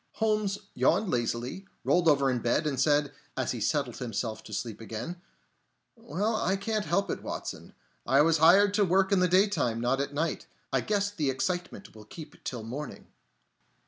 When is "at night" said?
10.01-10.47